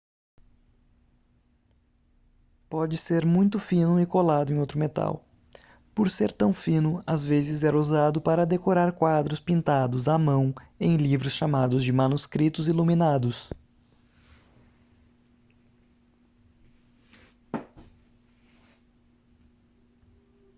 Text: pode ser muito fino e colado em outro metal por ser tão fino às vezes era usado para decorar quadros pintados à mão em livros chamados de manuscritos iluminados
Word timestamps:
pode 2.67 2.97
ser 2.97 3.23
muito 3.23 3.59
fino 3.59 3.99
e 4.01 4.05
colado 4.07 4.51
em 4.51 4.57
outro 4.57 4.79
metal 4.79 5.23
por 5.93 6.09
ser 6.09 6.31
tão 6.31 6.51
fino 6.55 7.03
às 7.05 7.23
vezes 7.23 7.63
era 7.63 7.77
usado 7.77 8.19
para 8.19 8.43
decorar 8.43 8.93
quadros 8.93 9.39
pintados 9.39 10.07
à 10.07 10.17
mão 10.17 10.55
em 10.79 10.97
livros 10.97 11.33
chamados 11.33 11.83
de 11.83 11.91
manuscritos 11.91 12.67
iluminados 12.67 13.51